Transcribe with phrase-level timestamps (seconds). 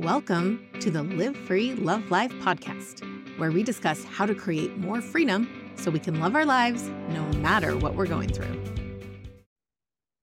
[0.00, 3.00] Welcome to the Live Free, Love Life podcast,
[3.38, 7.22] where we discuss how to create more freedom so we can love our lives no
[7.38, 8.62] matter what we're going through.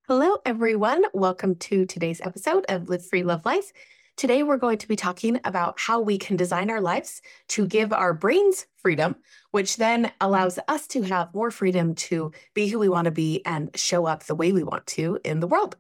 [0.08, 1.06] Hello, everyone.
[1.16, 3.74] Welcome to today's episode of Live Free, Love Life.
[4.16, 7.92] Today, we're going to be talking about how we can design our lives to give
[7.92, 9.16] our brains freedom,
[9.50, 13.42] which then allows us to have more freedom to be who we want to be
[13.44, 15.78] and show up the way we want to in the world.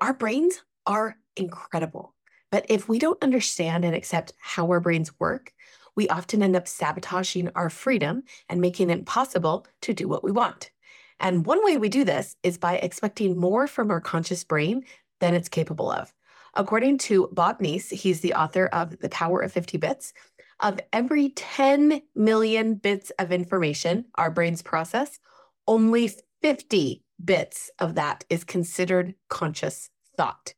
[0.00, 2.15] Our brains are incredible.
[2.50, 5.52] But if we don't understand and accept how our brains work,
[5.96, 10.30] we often end up sabotaging our freedom and making it impossible to do what we
[10.30, 10.70] want.
[11.18, 14.84] And one way we do this is by expecting more from our conscious brain
[15.20, 16.12] than it's capable of.
[16.54, 20.12] According to Bob Nease, he's the author of The Power of 50 Bits.
[20.60, 25.18] Of every 10 million bits of information our brains process,
[25.66, 26.10] only
[26.40, 30.54] 50 bits of that is considered conscious thought.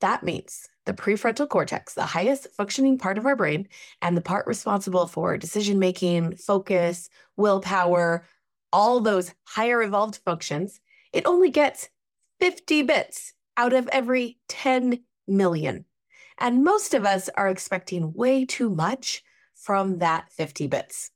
[0.00, 3.68] That means the prefrontal cortex, the highest functioning part of our brain,
[4.00, 8.26] and the part responsible for decision making, focus, willpower,
[8.72, 10.80] all those higher evolved functions,
[11.12, 11.88] it only gets
[12.40, 15.84] 50 bits out of every 10 million.
[16.38, 19.22] And most of us are expecting way too much
[19.54, 21.10] from that 50 bits.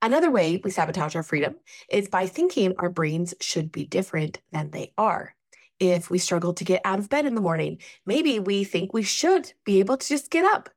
[0.00, 1.56] Another way we sabotage our freedom
[1.90, 5.35] is by thinking our brains should be different than they are
[5.78, 9.02] if we struggle to get out of bed in the morning, maybe we think we
[9.02, 10.70] should be able to just get up.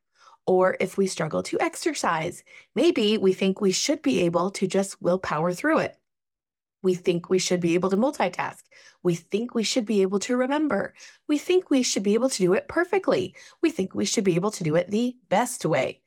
[0.46, 2.44] Or if we struggle to exercise,
[2.76, 5.96] maybe we think we should be able to just willpower through it.
[6.82, 8.64] We think we should be able to multitask.
[9.04, 10.94] We think we should be able to remember.
[11.28, 13.36] We think we should be able to do it perfectly.
[13.62, 16.02] We think we should be able to do it the best way.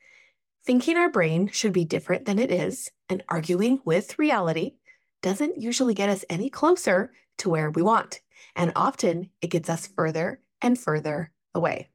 [0.65, 4.73] Thinking our brain should be different than it is and arguing with reality
[5.21, 8.21] doesn't usually get us any closer to where we want
[8.55, 11.89] and often it gets us further and further away.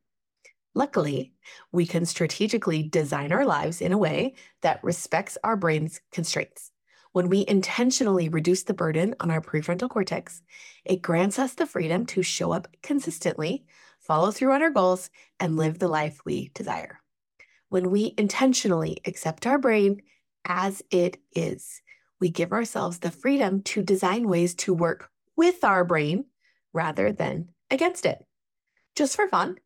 [0.75, 1.33] Luckily,
[1.73, 6.71] we can strategically design our lives in a way that respects our brain's constraints.
[7.13, 10.43] When we intentionally reduce the burden on our prefrontal cortex,
[10.85, 13.65] it grants us the freedom to show up consistently,
[13.99, 15.11] follow through on our goals,
[15.41, 17.01] and live the life we desire.
[17.71, 20.03] When we intentionally accept our brain
[20.45, 21.83] as it is,
[22.21, 26.25] we give ourselves the freedom to design ways to work with our brain
[26.73, 28.25] rather than against it.
[28.97, 29.59] Just for fun,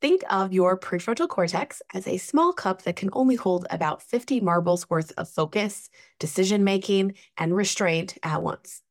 [0.00, 4.40] think of your prefrontal cortex as a small cup that can only hold about 50
[4.40, 8.82] marbles worth of focus, decision making, and restraint at once.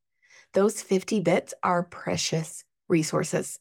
[0.54, 3.58] Those 50 bits are precious resources.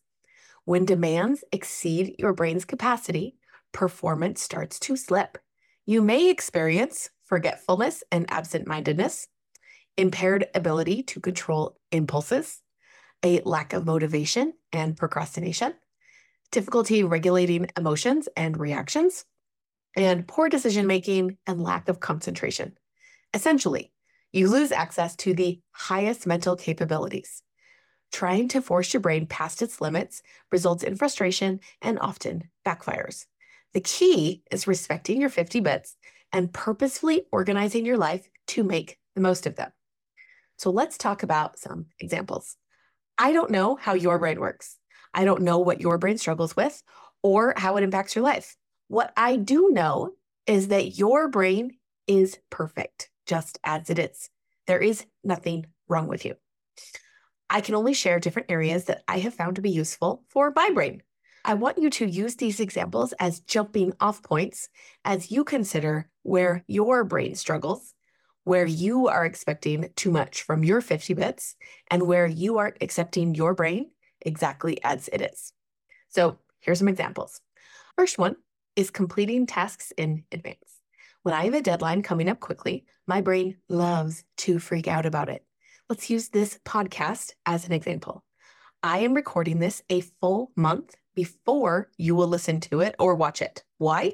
[0.65, 3.35] When demands exceed your brain's capacity,
[3.71, 5.37] performance starts to slip.
[5.85, 9.27] You may experience forgetfulness and absent mindedness,
[9.97, 12.61] impaired ability to control impulses,
[13.23, 15.73] a lack of motivation and procrastination,
[16.51, 19.25] difficulty regulating emotions and reactions,
[19.95, 22.77] and poor decision making and lack of concentration.
[23.33, 23.91] Essentially,
[24.31, 27.41] you lose access to the highest mental capabilities.
[28.11, 33.25] Trying to force your brain past its limits results in frustration and often backfires.
[33.73, 35.97] The key is respecting your 50 bits
[36.31, 39.71] and purposefully organizing your life to make the most of them.
[40.57, 42.57] So let's talk about some examples.
[43.17, 44.77] I don't know how your brain works.
[45.13, 46.81] I don't know what your brain struggles with
[47.23, 48.55] or how it impacts your life.
[48.87, 50.11] What I do know
[50.45, 54.29] is that your brain is perfect just as it is.
[54.67, 56.35] There is nothing wrong with you.
[57.49, 60.69] I can only share different areas that I have found to be useful for my
[60.73, 61.01] brain.
[61.45, 64.67] I want you to use these examples as jumping off points
[65.05, 67.93] as you consider where your brain struggles
[68.47, 71.57] where you are expecting too much from your 50 bits
[71.91, 73.91] and where you aren't accepting your brain
[74.21, 75.51] exactly as it is.
[76.07, 77.41] So here's some examples.
[77.97, 78.37] First one
[78.77, 80.79] is completing tasks in advance.
[81.23, 85.27] When I have a deadline coming up quickly, my brain loves to freak out about
[85.27, 85.43] it.
[85.89, 88.23] Let's use this podcast as an example.
[88.81, 93.41] I am recording this a full month before you will listen to it or watch
[93.41, 93.65] it.
[93.77, 94.13] Why?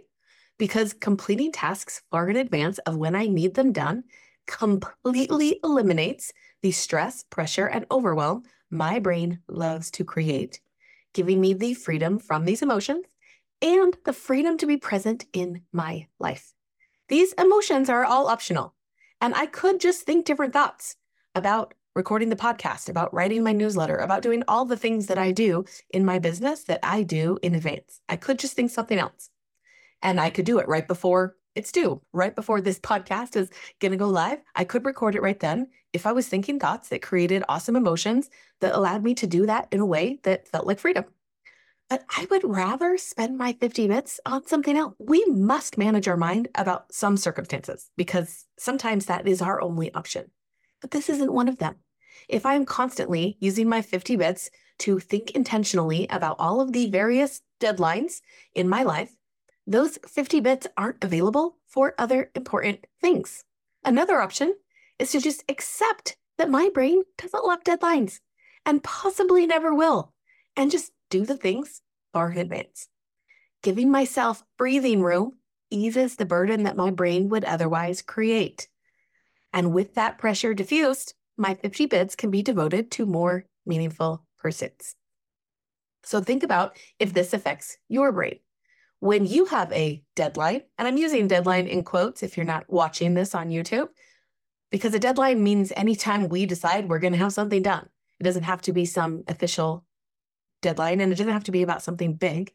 [0.58, 4.06] Because completing tasks far in advance of when I need them done
[4.48, 10.60] completely eliminates the stress, pressure, and overwhelm my brain loves to create,
[11.14, 13.06] giving me the freedom from these emotions
[13.62, 16.54] and the freedom to be present in my life.
[17.08, 18.74] These emotions are all optional,
[19.22, 20.96] and I could just think different thoughts
[21.36, 25.32] about recording the podcast, about writing my newsletter, about doing all the things that I
[25.32, 28.02] do in my business that I do in advance.
[28.10, 29.30] I could just think something else.
[30.02, 33.92] And I could do it right before it's due right before this podcast is going
[33.92, 34.40] to go live.
[34.56, 38.30] I could record it right then if I was thinking thoughts that created awesome emotions
[38.62, 41.06] that allowed me to do that in a way that felt like freedom.
[41.90, 44.96] but I would rather spend my 50 bits on something else.
[45.00, 50.32] We must manage our mind about some circumstances because sometimes that is our only option.
[50.82, 51.76] But this isn't one of them.
[52.28, 54.50] If I'm constantly using my 50 bits
[54.80, 58.22] to think intentionally about all of the various deadlines
[58.56, 59.12] in my life,
[59.66, 63.44] those 50 bits aren't available for other important things.
[63.84, 64.54] Another option
[65.00, 68.20] is to just accept that my brain doesn't love deadlines
[68.66, 70.14] and possibly never will,
[70.56, 71.82] and just do the things
[72.14, 72.88] far in advance.
[73.62, 75.34] Giving myself breathing room
[75.70, 78.68] eases the burden that my brain would otherwise create.
[79.52, 84.96] And with that pressure diffused, my 50 bits can be devoted to more meaningful pursuits.
[86.04, 88.40] So think about if this affects your brain.
[89.04, 93.14] When you have a deadline, and I'm using deadline in quotes if you're not watching
[93.14, 93.90] this on YouTube,
[94.72, 97.90] because a deadline means anytime we decide we're going to have something done.
[98.22, 99.84] It doesn't have to be some official
[100.62, 102.54] deadline and it doesn't have to be about something big.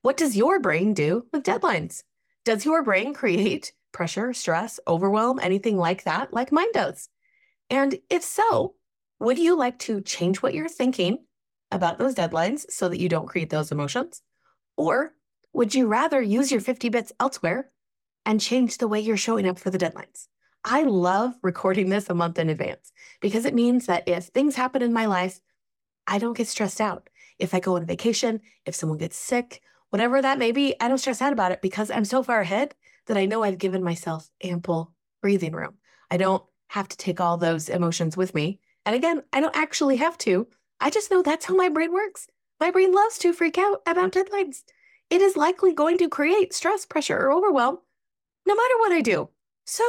[0.00, 2.02] What does your brain do with deadlines?
[2.46, 7.10] Does your brain create pressure, stress, overwhelm, anything like that, like mine does?
[7.68, 8.74] And if so,
[9.20, 11.26] would you like to change what you're thinking
[11.70, 14.22] about those deadlines so that you don't create those emotions?
[14.74, 15.12] Or
[15.52, 17.70] would you rather use your 50 bits elsewhere
[18.24, 20.28] and change the way you're showing up for the deadlines?
[20.64, 24.82] I love recording this a month in advance because it means that if things happen
[24.82, 25.40] in my life,
[26.06, 27.08] I don't get stressed out.
[27.38, 30.98] If I go on vacation, if someone gets sick, whatever that may be, I don't
[30.98, 32.74] stress out about it because I'm so far ahead
[33.06, 34.92] that I know I've given myself ample
[35.22, 35.74] breathing room.
[36.10, 38.60] I don't have to take all those emotions with me.
[38.84, 40.46] And again, I don't actually have to.
[40.80, 42.28] I just know that's how my brain works.
[42.60, 44.62] My brain loves to freak out about deadlines.
[45.10, 47.78] It is likely going to create stress, pressure, or overwhelm
[48.46, 49.28] no matter what I do.
[49.66, 49.84] So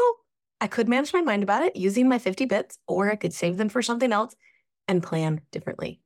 [0.62, 3.58] I could manage my mind about it using my 50 bits, or I could save
[3.58, 4.36] them for something else
[4.88, 6.02] and plan differently.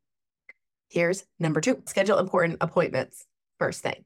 [0.89, 3.25] Here's number two schedule important appointments.
[3.57, 4.06] First thing,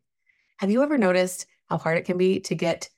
[0.60, 2.90] have you ever noticed how hard it can be to get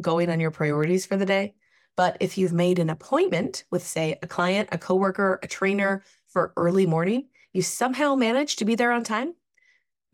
[0.00, 1.54] going on your priorities for the day?
[1.96, 6.52] But if you've made an appointment with, say, a client, a coworker, a trainer for
[6.56, 9.34] early morning, you somehow manage to be there on time.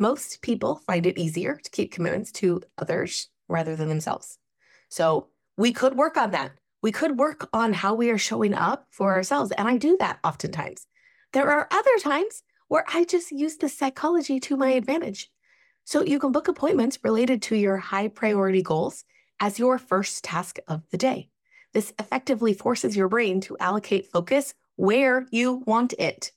[0.01, 4.39] Most people find it easier to keep commitments to others rather than themselves.
[4.89, 6.53] So we could work on that.
[6.83, 9.53] We could work on how we are showing up for ourselves.
[9.53, 10.87] And I do that oftentimes.
[11.35, 15.31] There are other times where I just use the psychology to my advantage.
[15.85, 19.05] So you can book appointments related to your high priority goals
[19.39, 21.29] as your first task of the day.
[21.75, 26.33] This effectively forces your brain to allocate focus where you want it.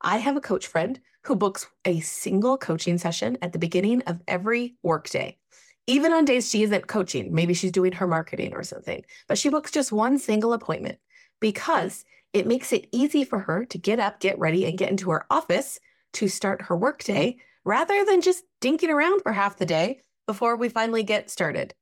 [0.00, 4.20] I have a coach friend who books a single coaching session at the beginning of
[4.28, 5.38] every workday.
[5.86, 9.48] Even on days she isn't coaching, maybe she's doing her marketing or something, but she
[9.48, 10.98] books just one single appointment
[11.40, 15.10] because it makes it easy for her to get up, get ready, and get into
[15.10, 15.80] her office
[16.14, 20.68] to start her workday rather than just dinking around for half the day before we
[20.68, 21.74] finally get started.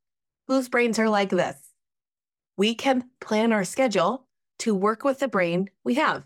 [0.47, 1.67] Whose brains are like this?
[2.57, 4.27] we can plan our schedule
[4.59, 6.25] to work with the brain we have.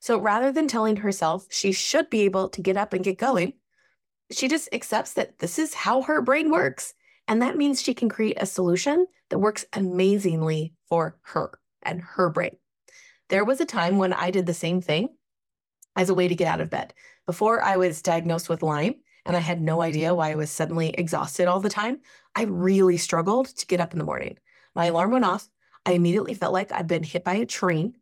[0.00, 3.52] So rather than telling herself she should be able to get up and get going,
[4.32, 6.94] she just accepts that this is how her brain works.
[7.28, 12.30] And that means she can create a solution that works amazingly for her and her
[12.30, 12.56] brain.
[13.28, 15.10] There was a time when I did the same thing
[15.94, 16.94] as a way to get out of bed.
[17.26, 18.94] Before I was diagnosed with Lyme
[19.26, 22.00] and I had no idea why I was suddenly exhausted all the time,
[22.34, 24.38] I really struggled to get up in the morning.
[24.74, 25.48] My alarm went off.
[25.84, 27.94] I immediately felt like I'd been hit by a train.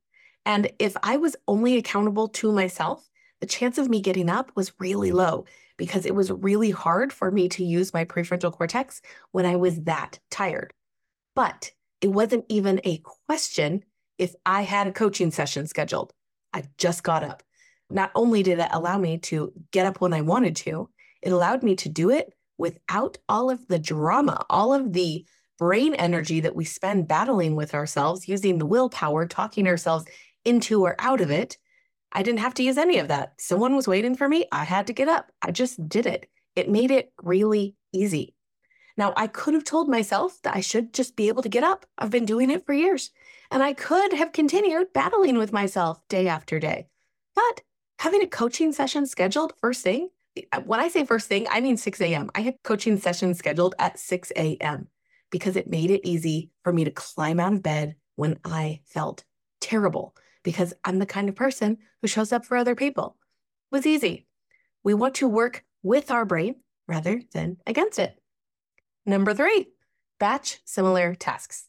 [0.44, 3.08] And if I was only accountable to myself,
[3.40, 5.44] the chance of me getting up was really low
[5.76, 9.82] because it was really hard for me to use my prefrontal cortex when I was
[9.82, 10.72] that tired.
[11.36, 13.84] But it wasn't even a question
[14.18, 16.12] if I had a coaching session scheduled.
[16.52, 17.42] I just got up.
[17.90, 20.90] Not only did it allow me to get up when I wanted to,
[21.22, 25.24] it allowed me to do it without all of the drama, all of the
[25.58, 30.04] brain energy that we spend battling with ourselves, using the willpower, talking ourselves
[30.48, 31.58] into or out of it.
[32.12, 33.34] I didn't have to use any of that.
[33.38, 34.46] Someone was waiting for me.
[34.50, 35.30] I had to get up.
[35.42, 36.28] I just did it.
[36.56, 38.34] It made it really easy.
[38.96, 41.86] Now, I could have told myself that I should just be able to get up.
[41.98, 43.10] I've been doing it for years.
[43.50, 46.88] And I could have continued battling with myself day after day.
[47.34, 47.62] But
[47.98, 50.08] having a coaching session scheduled first thing,
[50.52, 52.30] uh, when I say first thing, I mean 6 a.m.
[52.34, 54.88] I had coaching sessions scheduled at 6 a.m
[55.30, 59.24] because it made it easy for me to climb out of bed when I felt
[59.60, 63.16] terrible because I'm the kind of person who shows up for other people.
[63.70, 64.26] It was easy.
[64.82, 68.18] We want to work with our brain rather than against it.
[69.04, 69.68] Number three,
[70.18, 71.66] batch similar tasks.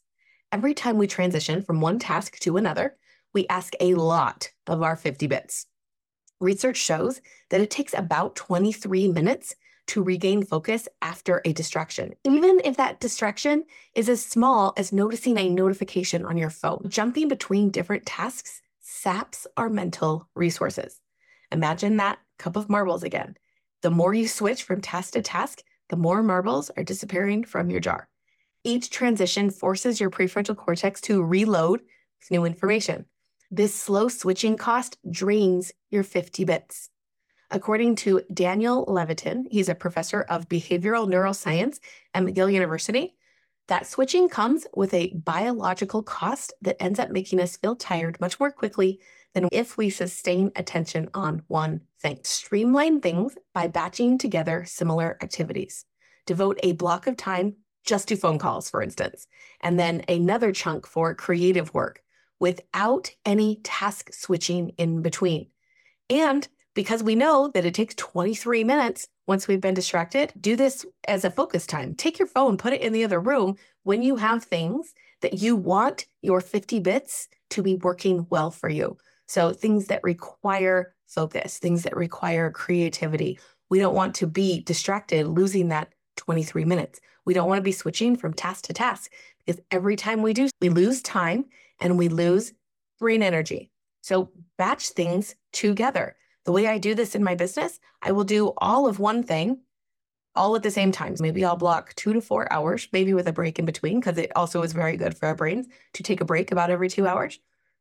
[0.52, 2.96] Every time we transition from one task to another,
[3.32, 5.66] we ask a lot of our 50 bits.
[6.40, 9.54] Research shows that it takes about 23 minutes
[9.90, 13.64] to regain focus after a distraction, even if that distraction
[13.96, 16.84] is as small as noticing a notification on your phone.
[16.88, 21.00] Jumping between different tasks saps our mental resources.
[21.50, 23.36] Imagine that cup of marbles again.
[23.82, 27.80] The more you switch from task to task, the more marbles are disappearing from your
[27.80, 28.08] jar.
[28.62, 33.06] Each transition forces your prefrontal cortex to reload with new information.
[33.50, 36.90] This slow switching cost drains your 50 bits.
[37.50, 41.80] According to Daniel Levitin, he's a professor of behavioral neuroscience
[42.14, 43.16] at McGill University,
[43.66, 48.38] that switching comes with a biological cost that ends up making us feel tired much
[48.40, 49.00] more quickly
[49.32, 52.18] than if we sustain attention on one thing.
[52.22, 55.84] Streamline things by batching together similar activities.
[56.26, 57.54] Devote a block of time
[57.84, 59.26] just to phone calls, for instance,
[59.60, 62.02] and then another chunk for creative work
[62.40, 65.48] without any task switching in between.
[66.08, 66.46] And
[66.80, 71.26] because we know that it takes 23 minutes once we've been distracted, do this as
[71.26, 71.94] a focus time.
[71.94, 75.56] Take your phone, put it in the other room when you have things that you
[75.56, 78.96] want your 50 bits to be working well for you.
[79.26, 83.38] So, things that require focus, things that require creativity.
[83.68, 86.98] We don't want to be distracted, losing that 23 minutes.
[87.26, 89.12] We don't want to be switching from task to task
[89.44, 91.44] because every time we do, we lose time
[91.78, 92.54] and we lose
[92.98, 93.70] brain energy.
[94.00, 96.16] So, batch things together.
[96.50, 99.60] The way I do this in my business, I will do all of one thing
[100.34, 101.14] all at the same time.
[101.20, 104.32] Maybe I'll block two to four hours, maybe with a break in between, because it
[104.34, 107.38] also is very good for our brains to take a break about every two hours.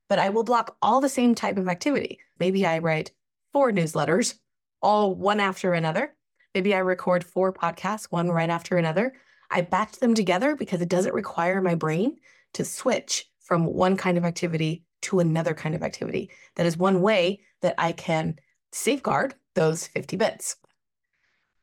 [0.08, 2.20] But I will block all the same type of activity.
[2.40, 3.12] Maybe I write
[3.54, 4.36] four newsletters,
[4.84, 6.14] all one after another.
[6.54, 9.16] Maybe I record four podcasts, one right after another.
[9.50, 12.18] I batch them together because it doesn't require my brain
[12.54, 16.30] to switch from one kind of activity to another kind of activity.
[16.56, 18.36] That is one way that I can
[18.72, 20.56] safeguard those 50 bits.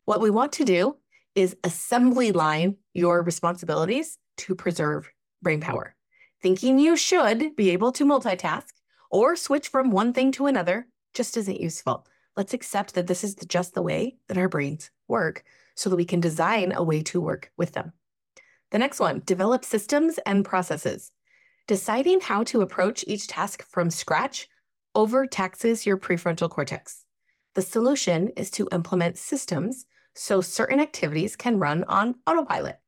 [0.04, 0.96] What we want to do
[1.34, 5.10] is assembly line your responsibilities to preserve
[5.42, 5.94] brain power.
[6.42, 8.72] Thinking you should be able to multitask
[9.10, 12.06] or switch from one thing to another just isn't useful.
[12.36, 15.42] Let's accept that this is just the way that our brains work
[15.74, 17.92] so that we can design a way to work with them.
[18.70, 21.10] The next one develop systems and processes.
[21.66, 24.48] Deciding how to approach each task from scratch
[24.96, 27.04] overtaxes your prefrontal cortex.
[27.54, 29.84] The solution is to implement systems
[30.14, 32.80] so certain activities can run on autopilot.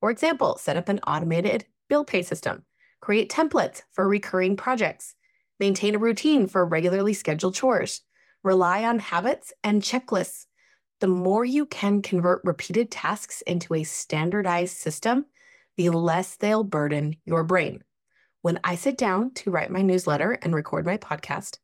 [0.00, 2.64] For example, set up an automated bill pay system,
[3.00, 5.14] create templates for recurring projects,
[5.58, 8.00] maintain a routine for regularly scheduled chores,
[8.42, 10.46] rely on habits and checklists.
[11.00, 15.26] The more you can convert repeated tasks into a standardized system,
[15.76, 17.84] the less they'll burden your brain.
[18.42, 21.58] When I sit down to write my newsletter and record my podcast,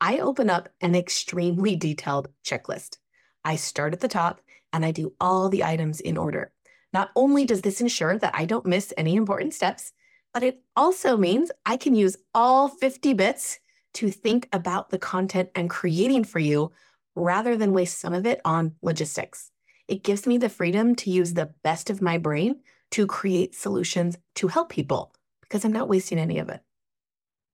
[0.00, 2.96] I open up an extremely detailed checklist.
[3.44, 4.40] I start at the top
[4.72, 6.52] and I do all the items in order.
[6.92, 9.92] Not only does this ensure that I don't miss any important steps,
[10.34, 13.60] but it also means I can use all 50 bits
[13.94, 16.72] to think about the content I'm creating for you
[17.14, 19.52] rather than waste some of it on logistics.
[19.86, 24.18] It gives me the freedom to use the best of my brain to create solutions
[24.34, 25.12] to help people
[25.48, 26.60] because I'm not wasting any of it.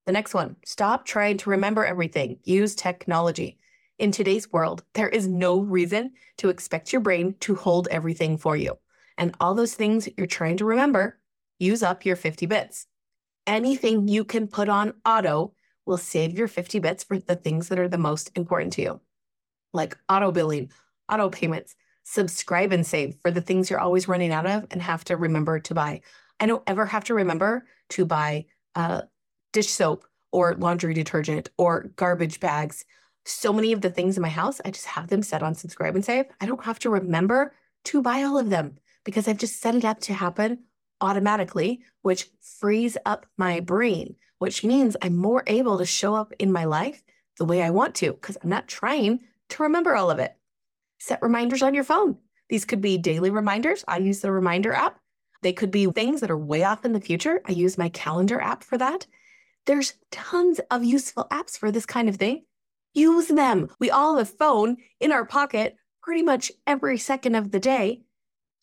[0.07, 3.59] The next one stop trying to remember everything, use technology.
[3.99, 8.57] In today's world, there is no reason to expect your brain to hold everything for
[8.57, 8.79] you.
[9.17, 11.19] And all those things you're trying to remember
[11.59, 12.87] use up your 50 bits.
[13.47, 15.55] Anything you can put on auto
[15.87, 19.01] will save your 50 bits for the things that are the most important to you,
[19.73, 20.71] like auto billing,
[21.11, 25.05] auto payments, subscribe and save for the things you're always running out of and have
[25.05, 26.01] to remember to buy.
[26.43, 29.03] I don't ever have to remember to buy uh,
[29.53, 32.85] dish soap or laundry detergent or garbage bags.
[33.25, 35.95] So many of the things in my house, I just have them set on subscribe
[35.95, 36.27] and save.
[36.41, 39.85] I don't have to remember to buy all of them because I've just set it
[39.85, 40.65] up to happen
[41.01, 46.51] automatically, which frees up my brain, which means I'm more able to show up in
[46.51, 47.05] my life
[47.39, 49.21] the way I want to because I'm not trying
[49.51, 50.35] to remember all of it.
[50.99, 52.17] Set reminders on your phone.
[52.49, 53.85] These could be daily reminders.
[53.87, 54.99] I use the reminder app.
[55.43, 57.41] They could be things that are way off in the future.
[57.47, 59.07] I use my calendar app for that.
[59.67, 62.45] There's tons of useful apps for this kind of thing.
[62.95, 63.69] Use them.
[63.79, 68.03] We all have a phone in our pocket pretty much every second of the day.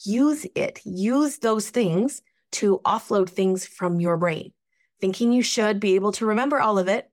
[0.03, 0.81] Use it.
[0.85, 2.21] Use those things
[2.53, 4.53] to offload things from your brain.
[5.01, 7.09] Thinking you should be able to remember all of it,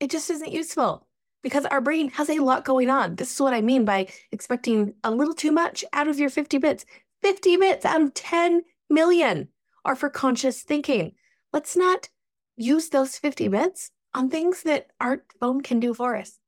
[0.00, 1.06] it just isn't useful
[1.42, 3.16] because our brain has a lot going on.
[3.16, 6.58] This is what I mean by expecting a little too much out of your 50
[6.58, 6.84] bits.
[7.22, 8.62] 50 bits out of 10
[8.92, 9.48] million
[9.84, 11.12] are for conscious thinking.
[11.52, 12.08] Let's not
[12.56, 16.38] use those 50 bits on things that our phone can do for us.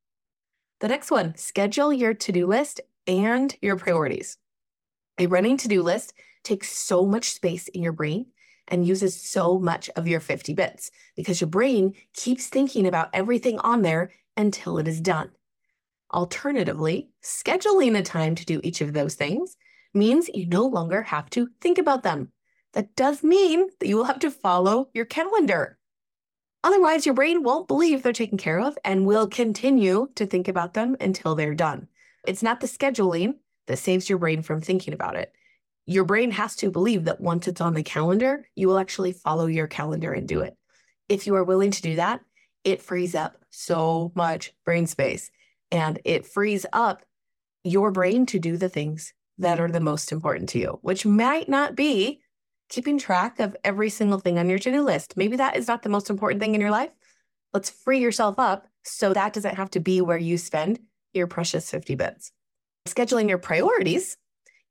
[0.81, 4.37] The next one schedule your to do list and your priorities.
[5.19, 8.27] A running to do list takes so much space in your brain
[8.69, 13.59] and uses so much of your 50 bits because your brain keeps thinking about everything
[13.61, 15.31] on there until it is done.
[16.13, 19.57] Alternatively, scheduling a time to do each of those things
[19.93, 22.31] means you no longer have to think about them.
[22.75, 25.79] That does mean that you will have to follow your calendar.
[26.63, 30.75] Otherwise, your brain won't believe they're taken care of and will continue to think about
[30.75, 31.89] them until they're done.
[32.27, 33.35] It's not the scheduling
[33.67, 35.35] that saves your brain from thinking about it
[35.87, 39.47] your brain has to believe that once it's on the calendar, you will actually follow
[39.47, 40.57] your calendar and do it.
[41.09, 42.21] If you are willing to do that,
[42.65, 45.31] it frees up so much brain space
[45.71, 47.03] and it frees up
[47.63, 51.49] your brain to do the things that are the most important to you, which might
[51.49, 52.21] not be
[52.75, 55.17] keeping track of every single thing on your to do list.
[55.17, 56.91] Maybe that is not the most important thing in your life.
[57.53, 60.81] Let's free yourself up so that doesn't have to be where you spend
[61.13, 62.33] your precious 50 bits.
[62.89, 64.17] Scheduling your priorities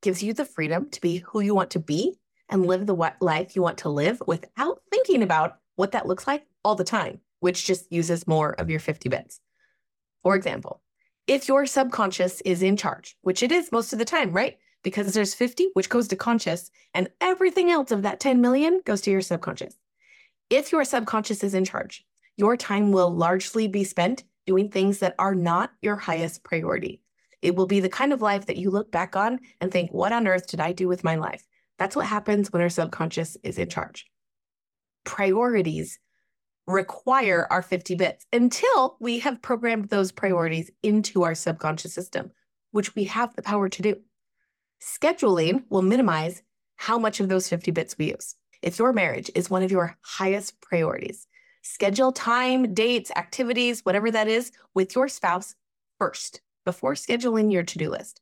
[0.01, 2.17] gives you the freedom to be who you want to be
[2.49, 6.45] and live the life you want to live without thinking about what that looks like
[6.65, 9.39] all the time, which just uses more of your 50 bits.
[10.23, 10.81] For example,
[11.25, 14.57] if your subconscious is in charge, which it is most of the time, right?
[14.83, 19.01] Because there's 50, which goes to conscious, and everything else of that 10 million goes
[19.01, 19.75] to your subconscious.
[20.49, 25.15] If your subconscious is in charge, your time will largely be spent doing things that
[25.17, 27.01] are not your highest priority.
[27.41, 30.11] It will be the kind of life that you look back on and think, what
[30.11, 31.45] on earth did I do with my life?
[31.77, 34.05] That's what happens when our subconscious is in charge.
[35.03, 35.99] Priorities
[36.67, 42.31] require our 50 bits until we have programmed those priorities into our subconscious system,
[42.71, 43.95] which we have the power to do.
[44.83, 46.43] Scheduling will minimize
[46.75, 48.35] how much of those 50 bits we use.
[48.61, 51.25] If your marriage is one of your highest priorities,
[51.61, 55.55] schedule time, dates, activities, whatever that is, with your spouse
[55.99, 58.19] first before scheduling your to do list.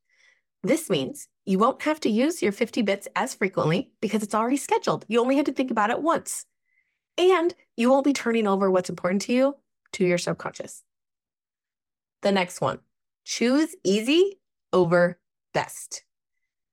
[0.61, 4.57] This means you won't have to use your 50 bits as frequently because it's already
[4.57, 5.03] scheduled.
[5.07, 6.45] You only had to think about it once.
[7.17, 9.55] And you won't be turning over what's important to you
[9.93, 10.83] to your subconscious.
[12.21, 12.79] The next one
[13.25, 14.39] choose easy
[14.71, 15.19] over
[15.55, 16.03] best.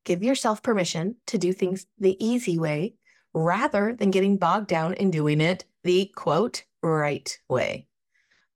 [0.08, 2.94] Give yourself permission to do things the easy way
[3.34, 7.88] rather than getting bogged down in doing it the quote right way.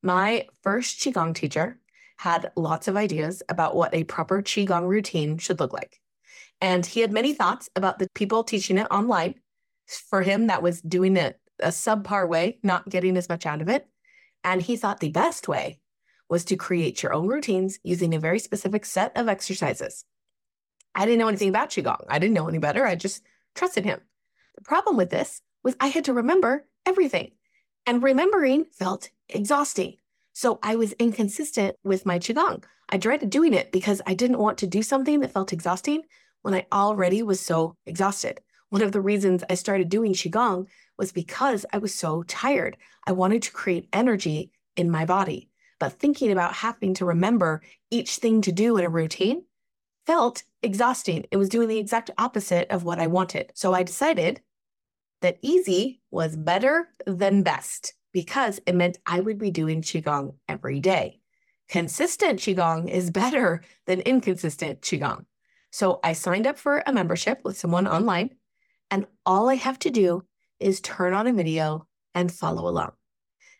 [0.03, 1.79] My first Qigong teacher
[2.17, 6.01] had lots of ideas about what a proper Qigong routine should look like.
[6.63, 9.35] And he had many thoughts about the people teaching it online.
[10.09, 13.69] For him, that was doing it a subpar way, not getting as much out of
[13.69, 13.87] it.
[14.43, 15.81] And he thought the best way
[16.31, 20.07] was to create your own routines using a very specific set of exercises.
[20.95, 22.05] I didn't know anything about Qigong.
[22.09, 22.87] I didn't know any better.
[22.87, 23.23] I just
[23.55, 24.01] trusted him.
[24.57, 27.33] The problem with this was I had to remember everything,
[27.87, 29.97] and remembering felt exhausting.
[30.33, 32.65] So I was inconsistent with my Qigong.
[32.89, 36.03] I dreaded doing it because I didn't want to do something that felt exhausting
[36.43, 38.41] when I already was so exhausted.
[38.69, 40.67] One of the reasons I started doing Qigong
[40.99, 42.77] was because I was so tired.
[43.07, 45.49] I wanted to create energy in my body.
[45.79, 49.43] But thinking about having to remember each thing to do in a routine
[50.07, 51.27] felt exhausting.
[51.31, 53.53] It was doing the exact opposite of what I wanted.
[53.55, 54.41] So I decided
[55.21, 60.81] that easy was better than best because it meant I would be doing Qigong every
[60.81, 61.21] day.
[61.69, 65.25] Consistent Qigong is better than inconsistent Qigong.
[65.71, 68.31] So I signed up for a membership with someone online,
[68.91, 70.25] and all I have to do
[70.61, 72.93] is turn on a video and follow along.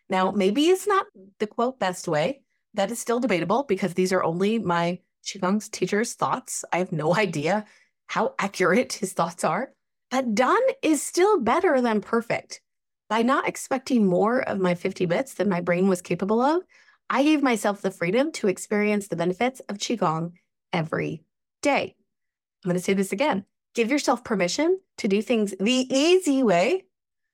[0.09, 1.07] Now, maybe it's not
[1.39, 2.43] the quote best way.
[2.75, 6.65] That is still debatable because these are only my Qigong teacher's thoughts.
[6.71, 7.65] I have no idea
[8.07, 9.71] how accurate his thoughts are,
[10.11, 12.61] but done is still better than perfect.
[13.09, 16.63] By not expecting more of my 50 bits than my brain was capable of,
[17.09, 20.33] I gave myself the freedom to experience the benefits of Qigong
[20.71, 21.23] every
[21.61, 21.95] day.
[22.63, 26.85] I'm going to say this again give yourself permission to do things the easy way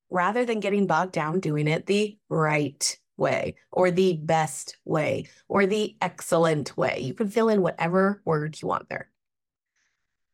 [0.10, 5.65] rather than getting bogged down doing it the right way or the best way or
[5.65, 6.99] the excellent way.
[7.01, 9.10] You can fill in whatever word you want there.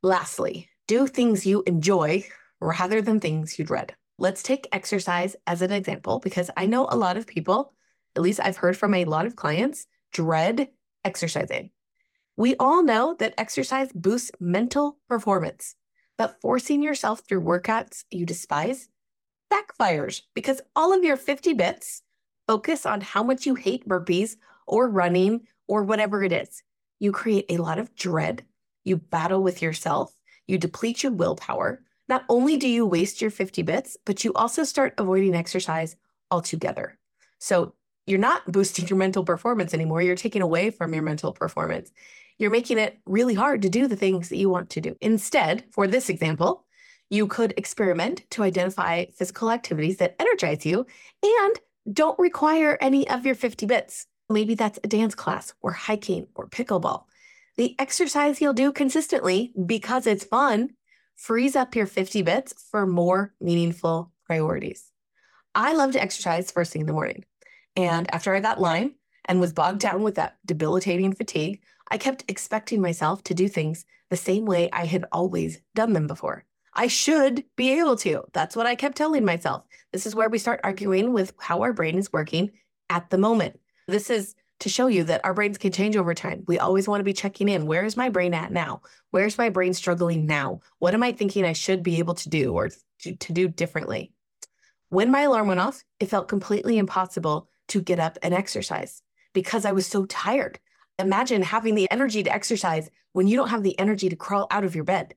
[0.01, 2.25] Lastly, do things you enjoy
[2.61, 3.95] rather than things you dread.
[4.17, 7.73] Let's take exercise as an example because I know a lot of people,
[8.15, 10.69] at least I've heard from a lot of clients, dread
[11.03, 11.71] exercising.
[12.37, 15.75] We all know that exercise boosts mental performance,
[16.17, 18.89] but forcing yourself through workouts you despise
[19.51, 22.01] backfires because all of your 50 bits
[22.47, 24.35] focus on how much you hate burpees
[24.67, 26.63] or running or whatever it is.
[26.99, 28.45] You create a lot of dread.
[28.83, 30.15] You battle with yourself.
[30.47, 31.81] You deplete your willpower.
[32.07, 35.95] Not only do you waste your 50 bits, but you also start avoiding exercise
[36.29, 36.97] altogether.
[37.39, 37.73] So
[38.05, 40.01] you're not boosting your mental performance anymore.
[40.01, 41.91] You're taking away from your mental performance.
[42.37, 44.95] You're making it really hard to do the things that you want to do.
[45.01, 46.65] Instead, for this example,
[47.09, 50.85] you could experiment to identify physical activities that energize you
[51.23, 51.59] and
[51.91, 54.07] don't require any of your 50 bits.
[54.29, 57.03] Maybe that's a dance class or hiking or pickleball.
[57.57, 60.71] The exercise you'll do consistently because it's fun
[61.15, 64.91] frees up your 50 bits for more meaningful priorities.
[65.53, 67.23] I love to exercise first thing in the morning.
[67.75, 68.95] And after I got Lyme
[69.25, 73.85] and was bogged down with that debilitating fatigue, I kept expecting myself to do things
[74.09, 76.45] the same way I had always done them before.
[76.75, 78.23] I should be able to.
[78.33, 79.63] That's what I kept telling myself.
[79.93, 82.51] This is where we start arguing with how our brain is working
[82.89, 83.59] at the moment.
[83.87, 86.43] This is to show you that our brains can change over time.
[86.47, 87.65] We always want to be checking in.
[87.65, 88.81] Where is my brain at now?
[89.11, 90.61] Where's my brain struggling now?
[90.79, 94.11] What am I thinking I should be able to do or to, do differently?
[94.89, 99.01] When my alarm went off, it felt completely impossible to get up and exercise
[99.33, 100.59] because I was so tired.
[100.99, 104.63] Imagine having the energy to exercise when you don't have the energy to crawl out
[104.63, 105.15] of your bed.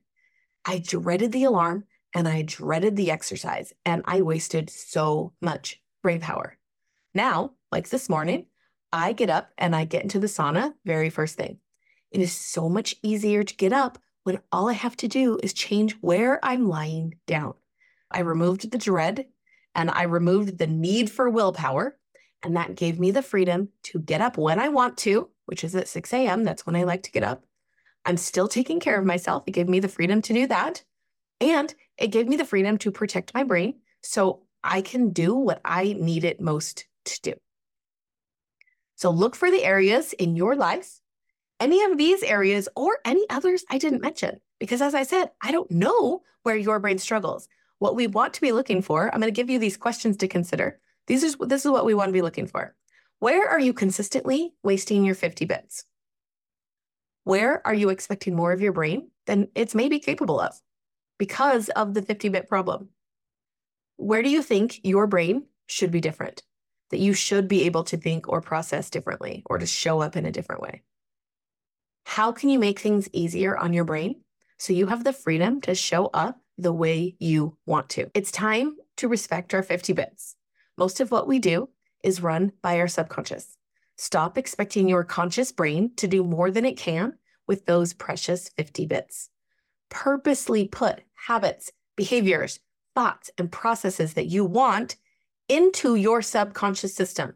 [0.65, 6.21] I dreaded the alarm and I dreaded the exercise, and I wasted so much brain
[6.21, 6.57] power.
[7.13, 8.47] Now, like this morning,
[8.91, 11.59] I get up and I get into the sauna very first thing.
[12.11, 15.53] It is so much easier to get up when all I have to do is
[15.53, 17.53] change where I'm lying down.
[18.09, 19.27] I removed the dread
[19.75, 21.99] and I removed the need for willpower
[22.43, 25.75] and that gave me the freedom to get up when I want to, which is
[25.75, 26.43] at 6 a.m.
[26.43, 27.43] That's when I like to get up.
[28.09, 29.43] I'm still taking care of myself.
[29.45, 30.83] It gave me the freedom to do that.
[31.39, 35.61] And it gave me the freedom to protect my brain so I can do what
[35.63, 37.33] I need it most to do.
[38.95, 40.99] So look for the areas in your life,
[41.59, 44.39] any of these areas or any others I didn't mention.
[44.59, 47.47] Because as I said, I don't know where your brain struggles.
[47.77, 50.27] What we want to be looking for, I'm going to give you these questions to
[50.27, 50.79] consider.
[51.05, 52.75] These is this is what we want to be looking for.
[53.19, 55.85] Where are you consistently wasting your 50 bits?
[57.23, 60.55] Where are you expecting more of your brain than it's maybe capable of
[61.17, 62.89] because of the 50 bit problem?
[63.97, 66.43] Where do you think your brain should be different?
[66.89, 70.25] That you should be able to think or process differently or to show up in
[70.25, 70.81] a different way?
[72.05, 74.21] How can you make things easier on your brain
[74.57, 78.09] so you have the freedom to show up the way you want to?
[78.15, 80.35] It's time to respect our 50 bits.
[80.77, 81.69] Most of what we do
[82.03, 83.58] is run by our subconscious.
[84.01, 88.85] Stop expecting your conscious brain to do more than it can with those precious 50
[88.85, 89.29] bits.
[89.89, 92.61] Purposely put habits, behaviors,
[92.95, 94.95] thoughts, and processes that you want
[95.49, 97.33] into your subconscious system.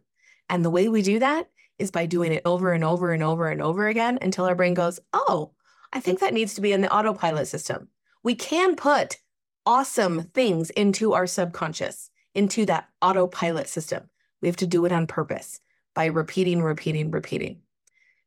[0.50, 1.50] And the way we do that
[1.80, 4.74] is by doing it over and over and over and over again until our brain
[4.74, 5.52] goes, oh,
[5.92, 7.90] I think that needs to be in the autopilot system.
[8.24, 9.18] We can put
[9.66, 14.10] awesome things into our subconscious into that autopilot system.
[14.42, 15.60] We have to do it on purpose
[15.94, 17.62] by repeating, repeating, repeating.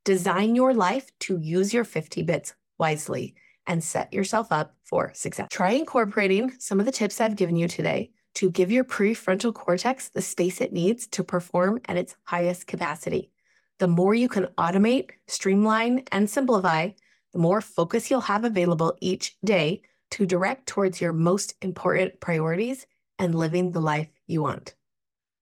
[0.04, 3.34] Design your life to use your 50 bits wisely
[3.66, 5.48] and set yourself up for success.
[5.50, 10.08] Try incorporating some of the tips I've given you today to give your prefrontal cortex
[10.08, 13.30] the space it needs to perform at its highest capacity.
[13.78, 16.90] The more you can automate, streamline, and simplify,
[17.32, 22.86] the more focus you'll have available each day to direct towards your most important priorities
[23.18, 24.74] and living the life you want.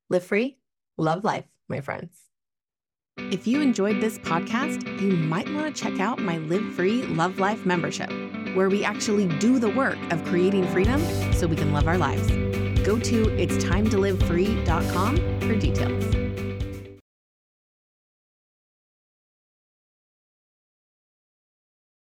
[0.08, 0.58] Live free,
[0.96, 2.20] love life, my friends.
[3.16, 7.38] If you enjoyed this podcast, you might want to check out my Live Free, Love
[7.38, 8.10] Life membership,
[8.54, 11.00] where we actually do the work of creating freedom
[11.32, 12.26] so we can love our lives.
[12.84, 16.23] Go to itstimetolivefree.com for details.